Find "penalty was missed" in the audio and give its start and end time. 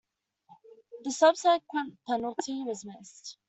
2.07-3.37